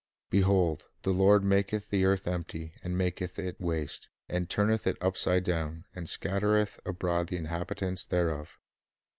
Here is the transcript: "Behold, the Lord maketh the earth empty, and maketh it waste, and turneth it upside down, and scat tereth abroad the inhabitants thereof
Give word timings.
"Behold, 0.31 0.87
the 1.03 1.13
Lord 1.13 1.43
maketh 1.43 1.91
the 1.91 2.05
earth 2.05 2.25
empty, 2.25 2.73
and 2.83 2.97
maketh 2.97 3.37
it 3.37 3.61
waste, 3.61 4.09
and 4.27 4.49
turneth 4.49 4.87
it 4.87 4.97
upside 4.99 5.43
down, 5.43 5.85
and 5.93 6.09
scat 6.09 6.41
tereth 6.41 6.79
abroad 6.87 7.27
the 7.27 7.37
inhabitants 7.37 8.03
thereof 8.03 8.57